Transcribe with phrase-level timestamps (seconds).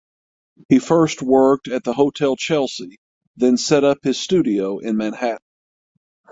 [0.67, 2.97] He first worked at the Hotel Chelsea
[3.37, 5.45] then set up his studio in Manhattan.